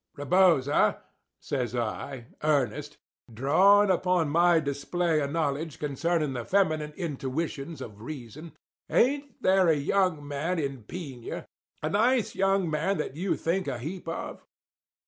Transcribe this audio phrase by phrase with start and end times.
[0.17, 0.97] "Rebosa,"
[1.39, 2.97] says I, earnest,
[3.31, 10.27] drawing upon my display of knowledge concerning the feminine intuitions of reason—"ain't there a young
[10.27, 11.45] man in Piña—a
[11.91, 14.43] nice young man that you think a heap of?"